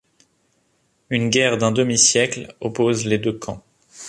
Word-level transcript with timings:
Une 1.11 1.29
guerre 1.29 1.59
d'un 1.59 1.71
demi-siècle 1.71 2.55
oppose 2.59 3.05
les 3.05 3.19
deux 3.19 3.37
camps. 3.37 3.63